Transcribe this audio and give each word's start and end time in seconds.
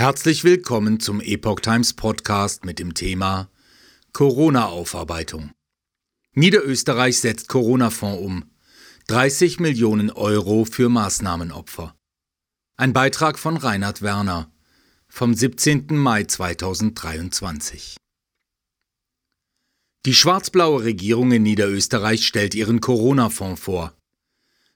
Herzlich 0.00 0.44
willkommen 0.44 0.98
zum 0.98 1.20
Epoch 1.20 1.60
Times 1.60 1.92
Podcast 1.92 2.64
mit 2.64 2.78
dem 2.78 2.94
Thema 2.94 3.50
Corona-Aufarbeitung. 4.14 5.50
Niederösterreich 6.32 7.20
setzt 7.20 7.48
Corona-Fonds 7.48 8.22
um. 8.22 8.50
30 9.08 9.60
Millionen 9.60 10.10
Euro 10.10 10.64
für 10.64 10.88
Maßnahmenopfer. 10.88 11.94
Ein 12.78 12.94
Beitrag 12.94 13.38
von 13.38 13.58
Reinhard 13.58 14.00
Werner 14.00 14.50
vom 15.06 15.34
17. 15.34 15.88
Mai 15.90 16.24
2023. 16.24 17.98
Die 20.06 20.14
schwarz-blaue 20.14 20.82
Regierung 20.82 21.30
in 21.32 21.42
Niederösterreich 21.42 22.26
stellt 22.26 22.54
ihren 22.54 22.80
Corona-Fonds 22.80 23.60
vor. 23.60 23.99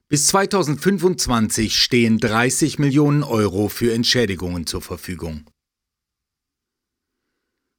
Bis 0.08 0.26
2025 0.28 1.78
stehen 1.78 2.18
30 2.18 2.78
Millionen 2.78 3.22
Euro 3.22 3.68
für 3.68 3.92
Entschädigungen 3.94 4.66
zur 4.66 4.82
Verfügung. 4.82 5.46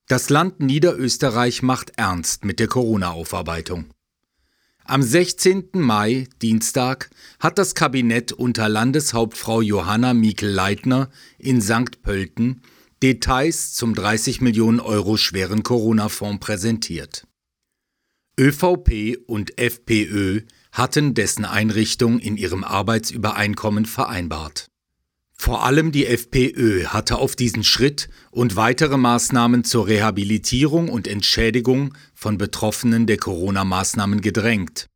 Das 0.08 0.30
Land 0.30 0.60
Niederösterreich 0.60 1.62
macht 1.62 1.94
ernst 1.98 2.44
mit 2.44 2.60
der 2.60 2.68
Corona-Aufarbeitung. 2.68 3.86
Am 4.84 5.02
16. 5.02 5.70
Mai, 5.74 6.28
Dienstag, 6.42 7.10
hat 7.40 7.58
das 7.58 7.74
Kabinett 7.74 8.32
unter 8.32 8.70
Landeshauptfrau 8.70 9.62
Johanna 9.62 10.14
Mikl-Leitner 10.14 11.10
in 11.38 11.62
St. 11.62 12.02
Pölten 12.04 12.62
Details 13.04 13.74
zum 13.74 13.94
30 13.94 14.42
Millionen 14.42 14.80
Euro 14.80 15.18
schweren 15.18 15.64
Corona-Fonds 15.64 16.40
präsentiert. 16.40 17.28
ÖVP 18.40 19.18
und 19.28 19.58
FPÖ 19.60 20.42
hatten 20.76 21.14
dessen 21.14 21.46
Einrichtung 21.46 22.20
in 22.20 22.36
ihrem 22.36 22.64
Arbeitsübereinkommen 22.64 23.86
vereinbart. 23.86 24.68
Vor 25.38 25.66
allem 25.66 25.92
die 25.92 26.06
FPÖ 26.06 26.86
hatte 26.86 27.18
auf 27.18 27.36
diesen 27.36 27.64
Schritt 27.64 28.10
und 28.30 28.56
weitere 28.56 28.98
Maßnahmen 28.98 29.64
zur 29.64 29.88
Rehabilitierung 29.88 30.90
und 30.90 31.08
Entschädigung 31.08 31.94
von 32.14 32.38
Betroffenen 32.38 33.08
der 33.08 33.18
Corona-Maßnahmen 33.18 34.22
gedrängt. 34.22 34.88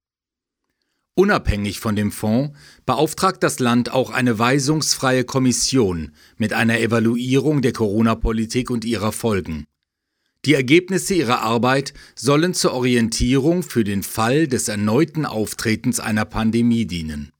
Unabhängig 1.16 1.80
von 1.80 1.95
dem 1.95 2.11
Fonds 2.11 2.58
beauftragt 2.86 3.43
das 3.43 3.59
Land 3.59 3.91
auch 3.91 4.09
eine 4.09 4.38
weisungsfreie 4.38 5.23
Kommission 5.23 6.14
mit 6.38 6.53
einer 6.53 6.80
Evaluierung 6.80 7.61
der 7.61 7.73
Corona-Politik 7.73 8.69
und 8.69 8.86
ihrer 8.86 9.11
Folgen. 9.11 9.66
Die 10.45 10.53
Ergebnisse 10.53 11.15
ihrer 11.15 11.41
Arbeit 11.41 11.93
sollen 12.15 12.53
zur 12.53 12.73
Orientierung 12.73 13.61
für 13.61 13.83
den 13.83 14.03
Fall 14.03 14.47
des 14.47 14.69
erneuten 14.69 15.25
Auftretens 15.25 15.99
einer 15.99 16.25
Pandemie 16.25 16.85
dienen. 16.85 17.33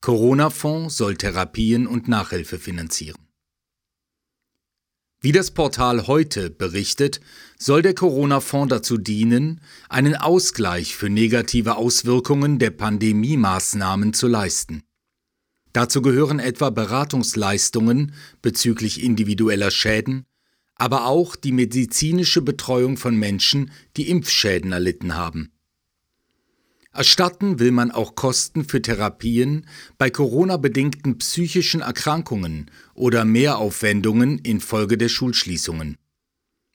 Corona-Fonds 0.00 0.96
soll 0.96 1.16
Therapien 1.16 1.86
und 1.86 2.08
Nachhilfe 2.08 2.58
finanzieren. 2.58 3.28
Wie 5.20 5.30
das 5.30 5.52
Portal 5.52 6.08
heute 6.08 6.50
berichtet, 6.50 7.20
soll 7.56 7.82
der 7.82 7.94
Corona-Fonds 7.94 8.70
dazu 8.70 8.98
dienen, 8.98 9.60
einen 9.88 10.16
Ausgleich 10.16 10.96
für 10.96 11.08
negative 11.08 11.76
Auswirkungen 11.76 12.58
der 12.58 12.70
Pandemie-Maßnahmen 12.70 14.14
zu 14.14 14.26
leisten. 14.26 14.82
Dazu 15.72 16.02
gehören 16.02 16.40
etwa 16.40 16.70
Beratungsleistungen 16.70 18.14
bezüglich 18.42 19.00
individueller 19.00 19.70
Schäden, 19.70 20.26
aber 20.82 21.06
auch 21.06 21.36
die 21.36 21.52
medizinische 21.52 22.42
Betreuung 22.42 22.96
von 22.96 23.14
Menschen, 23.14 23.70
die 23.96 24.08
Impfschäden 24.08 24.72
erlitten 24.72 25.14
haben. 25.14 25.52
Erstatten 26.92 27.60
will 27.60 27.70
man 27.70 27.92
auch 27.92 28.16
Kosten 28.16 28.64
für 28.64 28.82
Therapien 28.82 29.68
bei 29.96 30.10
Corona-bedingten 30.10 31.18
psychischen 31.18 31.82
Erkrankungen 31.82 32.68
oder 32.94 33.24
Mehraufwendungen 33.24 34.40
infolge 34.40 34.98
der 34.98 35.08
Schulschließungen. 35.08 35.98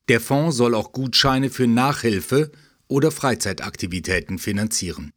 Der 0.07 0.21
Fonds 0.21 0.55
soll 0.55 0.73
auch 0.73 0.93
Gutscheine 0.93 1.49
für 1.49 1.67
Nachhilfe 1.67 2.53
oder 2.87 3.11
Freizeitaktivitäten 3.11 4.39
finanzieren. 4.39 5.11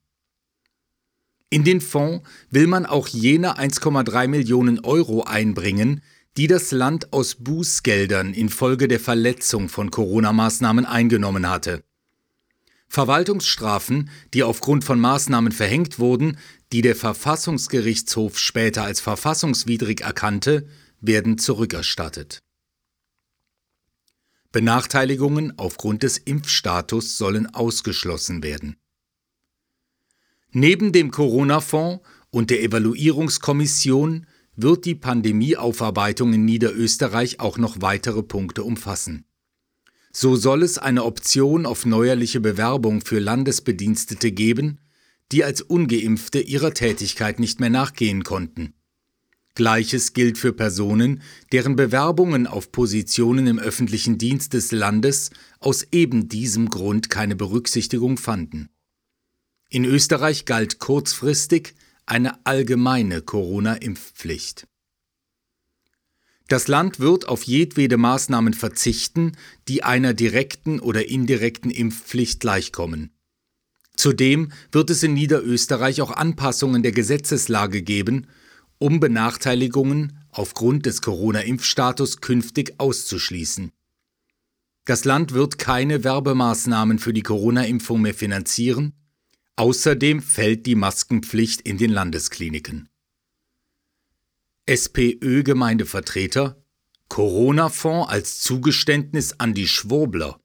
In 1.49 1.63
den 1.63 1.81
Fonds 1.81 2.29
will 2.51 2.67
man 2.67 2.87
auch 2.87 3.07
jene 3.07 3.57
1,3 3.57 4.27
Millionen 4.27 4.81
Euro 4.81 5.23
einbringen, 5.23 6.03
die 6.37 6.47
das 6.47 6.71
Land 6.71 7.13
aus 7.13 7.35
Bußgeldern 7.35 8.35
infolge 8.35 8.89
der 8.89 9.01
Verletzung 9.01 9.69
von 9.69 9.91
Corona-Maßnahmen 9.91 10.85
eingenommen 10.85 11.49
hatte. 11.49 11.83
Verwaltungsstrafen, 12.89 14.11
die 14.35 14.43
aufgrund 14.43 14.85
von 14.85 14.99
Maßnahmen 14.99 15.53
verhängt 15.53 15.99
wurden, 15.99 16.39
die 16.73 16.83
der 16.83 16.97
Verfassungsgerichtshof 16.97 18.39
später 18.39 18.85
als 18.85 19.01
verfassungswidrig 19.01 20.01
erkannte, 20.01 20.67
werden 21.01 21.39
zurückerstattet. 21.39 22.43
Benachteiligungen 24.53 25.57
aufgrund 25.57 26.03
des 26.03 26.19
Impfstatus 26.19 27.17
sollen 27.17 27.47
ausgeschlossen 27.55 28.43
werden. 28.43 28.77
Neben 30.51 30.91
dem 30.91 31.13
Corona-Fonds 31.13 32.05
und 32.31 32.51
der 32.51 32.63
Evaluierungskommission 32.63 34.27
wird 34.63 34.85
die 34.85 34.95
Pandemieaufarbeitung 34.95 36.33
in 36.33 36.45
Niederösterreich 36.45 37.41
auch 37.41 37.59
noch 37.59 37.81
weitere 37.81 38.23
Punkte 38.23 38.63
umfassen. 38.63 39.25
So 40.13 40.35
soll 40.35 40.63
es 40.63 40.79
eine 40.79 41.05
Option 41.05 41.67
auf 41.67 41.87
neuerliche 41.87 42.41
Bewerbung 42.41 43.01
für 43.01 43.21
Landesbedienstete 43.21 44.33
geben, 44.33 44.79
die 45.31 45.45
als 45.45 45.63
ungeimpfte 45.63 46.41
ihrer 46.41 46.75
Tätigkeit 46.75 47.39
nicht 47.39 47.61
mehr 47.61 47.71
nachgehen 47.71 48.25
konnten. 48.25 48.75
Gleiches 49.55 50.13
gilt 50.13 50.39
für 50.39 50.53
Personen, 50.53 51.23
deren 51.53 51.77
Bewerbungen 51.77 52.47
auf 52.47 52.73
Positionen 52.73 53.47
im 53.47 53.59
öffentlichen 53.59 54.17
Dienst 54.17 54.53
des 54.55 54.73
Landes 54.73 55.31
aus 55.59 55.87
eben 55.93 56.29
diesem 56.29 56.71
Grund 56.71 57.11
keine 57.11 57.37
Berücksichtigung 57.37 58.17
fanden. 58.17 58.69
In 59.69 59.85
Österreich 59.85 60.45
galt 60.47 60.79
kurzfristig 60.79 61.75
eine 62.07 62.45
allgemeine 62.45 63.23
Corona-Impfpflicht. 63.23 64.67
Das 66.49 66.67
Land 66.67 66.99
wird 66.99 67.29
auf 67.29 67.45
jedwede 67.45 67.97
Maßnahmen 67.97 68.55
verzichten, 68.55 69.37
die 69.69 69.85
einer 69.85 70.15
direkten 70.15 70.81
oder 70.81 71.09
indirekten 71.09 71.71
Impfpflicht 71.71 72.41
gleichkommen. 72.41 73.13
Zudem 73.95 74.51
wird 74.73 74.91
es 74.91 75.03
in 75.03 75.15
Niederösterreich 75.15 76.01
auch 76.01 76.11
Anpassungen 76.11 76.83
der 76.83 76.93
Gesetzeslage 76.93 77.83
geben, 77.83 78.27
um 78.79 78.99
Benachteiligungen 78.99 80.19
aufgrund 80.31 80.87
des 80.87 81.03
Corona-Impfstatus 81.03 82.21
künftig 82.21 82.75
auszuschließen. 82.79 83.73
Das 84.87 85.05
Land 85.05 85.35
wird 85.35 85.59
keine 85.59 86.03
Werbemaßnahmen 86.03 86.99
für 86.99 87.13
die 87.13 87.23
Corona-Impfung 87.23 88.01
mehr 88.01 88.15
finanzieren, 88.15 88.95
Außerdem 89.61 90.23
fällt 90.23 90.65
die 90.65 90.75
Maskenpflicht 90.75 91.61
in 91.61 91.77
den 91.77 91.91
Landeskliniken. 91.91 92.89
SPÖ-Gemeindevertreter 94.65 96.65
Corona-Fonds 97.09 98.09
als 98.09 98.41
Zugeständnis 98.41 99.35
an 99.37 99.53
die 99.53 99.69
Schwurbler. 99.69 100.41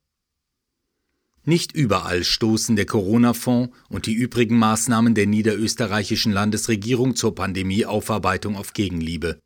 Nicht 1.45 1.71
überall 1.71 2.25
stoßen 2.25 2.75
der 2.75 2.87
Corona-Fonds 2.87 3.73
und 3.87 4.05
die 4.05 4.15
übrigen 4.15 4.57
Maßnahmen 4.57 5.15
der 5.15 5.27
niederösterreichischen 5.27 6.33
Landesregierung 6.33 7.15
zur 7.15 7.35
Pandemieaufarbeitung 7.35 8.57
auf 8.57 8.73
Gegenliebe. 8.73 9.39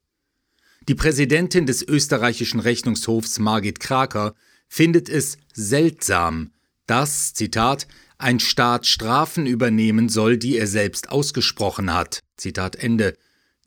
Die 0.87 0.95
Präsidentin 0.95 1.67
des 1.67 1.83
österreichischen 1.83 2.59
Rechnungshofs 2.59 3.37
Margit 3.37 3.79
Kraker 3.79 4.33
findet 4.67 5.09
es 5.09 5.37
seltsam, 5.53 6.53
dass, 6.87 7.35
Zitat, 7.35 7.87
ein 8.19 8.39
Staat 8.39 8.85
Strafen 8.85 9.47
übernehmen 9.47 10.09
soll, 10.09 10.37
die 10.37 10.57
er 10.57 10.67
selbst 10.67 11.09
ausgesprochen 11.09 11.93
hat. 11.93 12.19
Zitat 12.37 12.75
Ende. 12.75 13.15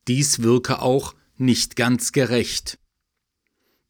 Dies 0.07 0.43
wirke 0.43 0.81
auch 0.81 1.15
nicht 1.37 1.75
ganz 1.75 2.13
gerecht. 2.13 2.79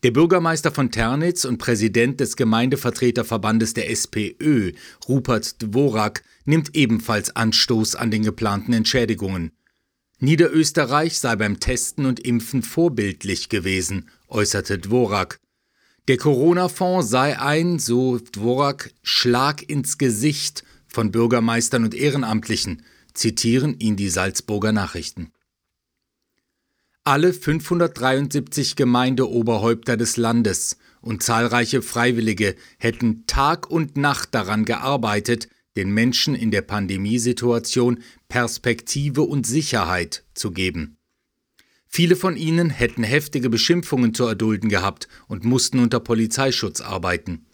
Der 0.05 0.11
Bürgermeister 0.11 0.73
von 0.73 0.91
Ternitz 0.91 1.45
und 1.45 1.59
Präsident 1.59 2.21
des 2.21 2.37
Gemeindevertreterverbandes 2.37 3.75
der 3.75 3.91
SPÖ, 3.91 4.73
Rupert 5.09 5.63
Dvorak, 5.63 6.25
nimmt 6.45 6.75
ebenfalls 6.75 7.35
Anstoß 7.37 7.95
an 7.95 8.11
den 8.11 8.23
geplanten 8.23 8.73
Entschädigungen. 8.73 9.53
Niederösterreich 10.19 11.19
sei 11.19 11.37
beim 11.37 11.61
Testen 11.61 12.07
und 12.07 12.21
Impfen 12.21 12.63
vorbildlich 12.63 13.49
gewesen, 13.49 14.09
äußerte 14.29 14.79
Dvorak. 14.79 15.39
Der 16.09 16.17
Corona-Fonds 16.17 17.09
sei 17.09 17.39
ein, 17.39 17.79
so 17.79 18.19
Dvorak, 18.19 18.93
Schlag 19.03 19.63
ins 19.63 19.99
Gesicht 19.99 20.65
von 20.89 21.13
Bürgermeistern 21.13 21.85
und 21.85 21.95
Ehrenamtlichen, 21.95 22.83
zitieren 23.15 23.79
ihn 23.79 23.95
die 23.95 24.09
Salzburger 24.09 24.73
Nachrichten. 24.73 25.31
Alle 27.05 27.33
573 27.33 28.75
Gemeindeoberhäupter 28.75 29.97
des 29.97 30.17
Landes 30.17 30.77
und 31.01 31.23
zahlreiche 31.23 31.83
Freiwillige 31.83 32.57
hätten 32.79 33.25
Tag 33.27 33.71
und 33.71 33.97
Nacht 33.97 34.35
daran 34.35 34.65
gearbeitet, 34.65 35.49
den 35.77 35.91
Menschen 35.91 36.35
in 36.35 36.51
der 36.51 36.63
Pandemiesituation 36.63 38.03
Perspektive 38.29 39.23
und 39.23 39.47
Sicherheit 39.47 40.25
zu 40.35 40.51
geben. 40.51 40.97
Viele 41.95 42.17
von 42.17 42.39
ihnen 42.39 42.71
hätten 42.71 43.03
heftige 43.03 43.51
Beschimpfungen 43.51 44.15
zu 44.15 44.25
erdulden 44.25 44.71
gehabt 44.71 45.09
und 45.29 45.45
mussten 45.45 45.79
unter 45.79 46.01
Polizeischutz 46.01 46.81
arbeiten. 46.81 47.45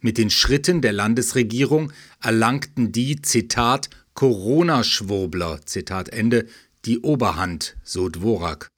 Mit 0.00 0.18
den 0.18 0.30
Schritten 0.30 0.80
der 0.80 0.92
Landesregierung 0.92 1.92
erlangten 2.20 2.90
die, 2.90 3.22
Zitat, 3.22 3.88
Corona-Schwurbler, 4.14 5.60
Zitat 5.64 6.08
Ende, 6.08 6.48
die 6.86 6.98
Oberhand, 6.98 7.76
so 7.84 8.08
Dvorak. 8.08 8.68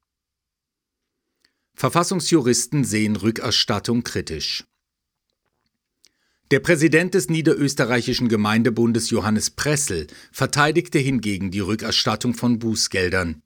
Verfassungsjuristen 1.75 2.85
sehen 2.85 3.17
Rückerstattung 3.17 4.03
kritisch. 4.03 4.64
Der 6.50 6.61
Präsident 6.61 7.14
des 7.14 7.31
niederösterreichischen 7.31 8.29
Gemeindebundes 8.29 9.08
Johannes 9.08 9.49
Pressel 9.49 10.08
verteidigte 10.31 10.99
hingegen 10.99 11.50
die 11.50 11.61
Rückerstattung 11.61 12.35
von 12.35 12.58
Bußgeldern. 12.58 13.43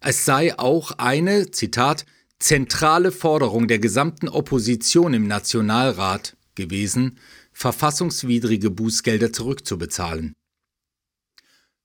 Es 0.00 0.24
sei 0.24 0.58
auch 0.58 0.92
eine, 0.92 1.50
Zitat, 1.50 2.06
zentrale 2.38 3.10
Forderung 3.10 3.66
der 3.66 3.78
gesamten 3.78 4.28
Opposition 4.28 5.12
im 5.14 5.26
Nationalrat 5.26 6.36
gewesen, 6.54 7.18
verfassungswidrige 7.52 8.70
Bußgelder 8.70 9.32
zurückzubezahlen. 9.32 10.34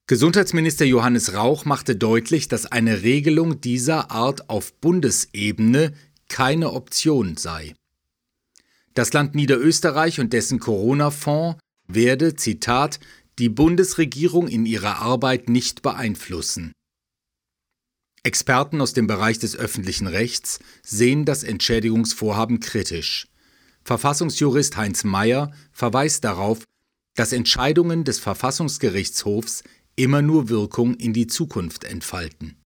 Gesundheitsminister 0.06 0.86
Johannes 0.86 1.34
Rauch 1.34 1.66
machte 1.66 1.96
deutlich, 1.96 2.50
dass 2.50 2.66
eine 2.66 3.04
Regelung 3.04 3.62
dieser 3.62 4.12
Art 4.12 4.50
auf 4.50 4.74
Bundesebene 4.74 5.94
keine 6.28 6.74
Option 6.74 7.38
sei. 7.38 7.74
Das 8.94 9.14
Land 9.14 9.34
Niederösterreich 9.34 10.20
und 10.20 10.34
dessen 10.34 10.60
Corona-Fonds 10.60 11.58
werde, 11.88 12.36
Zitat, 12.36 13.00
die 13.40 13.50
Bundesregierung 13.50 14.48
in 14.48 14.66
ihrer 14.66 14.98
Arbeit 14.98 15.50
nicht 15.50 15.82
beeinflussen. 15.82 16.74
Experten 18.24 18.80
aus 18.82 18.94
dem 18.94 19.06
Bereich 19.06 19.38
des 19.38 19.56
öffentlichen 19.56 20.08
Rechts 20.08 20.60
sehen 20.82 21.26
das 21.26 21.44
Entschädigungsvorhaben 21.44 22.62
kritisch. 22.62 23.28
Verfassungsjurist 23.84 24.78
Heinz 24.78 25.04
Mayer 25.04 25.52
verweist 25.74 26.24
darauf, 26.24 26.64
dass 27.16 27.34
Entscheidungen 27.34 28.06
des 28.06 28.20
Verfassungsgerichtshofs 28.20 29.64
immer 29.96 30.22
nur 30.22 30.50
Wirkung 30.50 30.96
in 30.96 31.14
die 31.14 31.28
Zukunft 31.28 31.84
entfalten 31.84 32.63